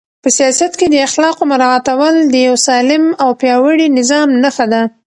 په 0.23 0.29
سیاست 0.37 0.71
کې 0.79 0.87
د 0.89 0.95
اخلاقو 1.07 1.43
مراعاتول 1.51 2.15
د 2.33 2.35
یو 2.47 2.55
سالم 2.67 3.03
او 3.23 3.29
پیاوړي 3.41 3.87
نظام 3.99 4.27
نښه 4.43 4.65
ده. 4.73 4.81